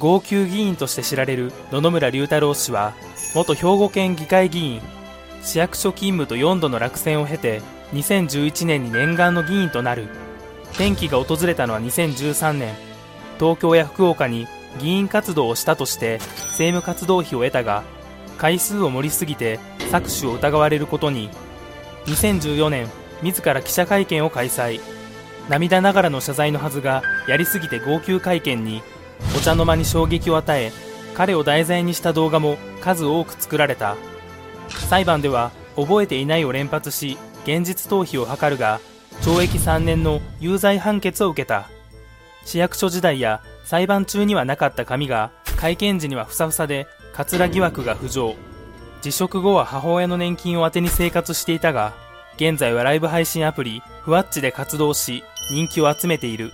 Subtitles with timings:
[0.00, 2.94] 号泣議員として知られる野々村隆太郎氏は
[3.34, 4.80] 元兵庫県議会議員
[5.42, 7.60] 市役所勤務と4度の落選を経て
[7.92, 10.08] 2011年に念願の議員となる。
[10.72, 12.74] 転機が訪れたのは2013年。
[13.38, 14.46] 東京や福岡に
[14.78, 17.82] 議員活動をしたとして政務活動費を得たが
[18.38, 19.58] 回数を盛りすぎて
[19.90, 21.28] 搾取を疑われることに。
[22.06, 22.88] 2014年
[23.22, 24.80] 自ら記者会見を開催。
[25.50, 28.82] 涙ながらの謝罪のはずがやりすぎて号泣会見に
[29.36, 30.72] お茶の間に衝撃を与え
[31.14, 33.96] 彼を題材にした動画も数多く作られた。
[34.88, 38.80] 裁判では覚えていないを連発し現実逃避を図るが
[39.22, 41.68] 懲役3年の有罪判決を受けた。
[42.44, 48.34] 市役所時代や裁判中にはなかった髪が会見時にはふさふさでカツラ疑惑が浮上。
[49.02, 51.94] 辞職後は母親の年金を当てに生活していたが
[52.36, 56.52] 現在はライブ配信アプリふわっちで活動し人気を集めている。